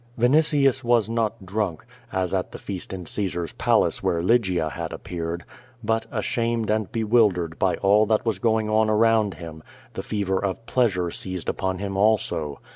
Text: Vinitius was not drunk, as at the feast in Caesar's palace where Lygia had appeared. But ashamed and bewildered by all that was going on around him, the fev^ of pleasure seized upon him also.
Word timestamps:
Vinitius 0.17 0.83
was 0.83 1.11
not 1.11 1.45
drunk, 1.45 1.85
as 2.11 2.33
at 2.33 2.51
the 2.51 2.57
feast 2.57 2.91
in 2.91 3.05
Caesar's 3.05 3.53
palace 3.53 4.01
where 4.01 4.23
Lygia 4.23 4.69
had 4.71 4.91
appeared. 4.91 5.43
But 5.83 6.07
ashamed 6.11 6.71
and 6.71 6.91
bewildered 6.91 7.59
by 7.59 7.75
all 7.75 8.07
that 8.07 8.25
was 8.25 8.39
going 8.39 8.67
on 8.67 8.89
around 8.89 9.35
him, 9.35 9.61
the 9.93 10.01
fev^ 10.01 10.41
of 10.41 10.65
pleasure 10.65 11.11
seized 11.11 11.49
upon 11.49 11.77
him 11.77 11.97
also. 11.97 12.59